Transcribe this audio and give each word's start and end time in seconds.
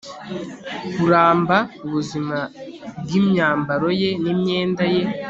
kuramba 0.95 1.57
ubuzima 1.85 2.37
bwimyambaro 3.03 3.87
ye 4.01 4.09
n 4.23 4.25
imyenda 4.33 4.83
ye 4.93 5.03